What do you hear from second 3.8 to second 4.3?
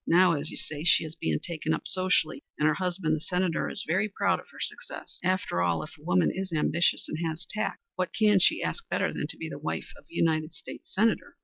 very